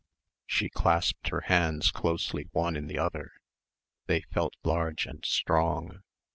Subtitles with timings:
[0.47, 3.33] She clasped her hands closely one in the other.
[4.07, 6.01] They felt large and strong.